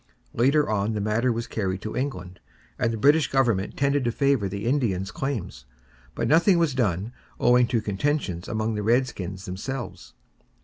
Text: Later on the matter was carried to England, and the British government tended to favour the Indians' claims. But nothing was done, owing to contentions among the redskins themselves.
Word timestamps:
Later 0.33 0.67
on 0.67 0.93
the 0.93 0.99
matter 0.99 1.31
was 1.31 1.45
carried 1.45 1.83
to 1.83 1.95
England, 1.95 2.39
and 2.79 2.91
the 2.91 2.97
British 2.97 3.29
government 3.31 3.77
tended 3.77 4.03
to 4.05 4.11
favour 4.11 4.49
the 4.49 4.65
Indians' 4.65 5.11
claims. 5.11 5.65
But 6.15 6.27
nothing 6.27 6.57
was 6.57 6.73
done, 6.73 7.13
owing 7.39 7.67
to 7.67 7.81
contentions 7.81 8.47
among 8.47 8.73
the 8.73 8.81
redskins 8.81 9.45
themselves. 9.45 10.15